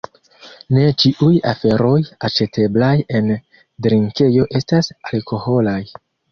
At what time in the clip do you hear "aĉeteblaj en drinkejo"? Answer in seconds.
2.31-4.51